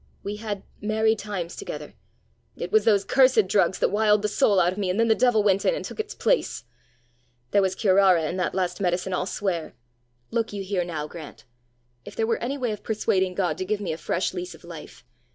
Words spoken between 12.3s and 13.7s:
any way of persuading God to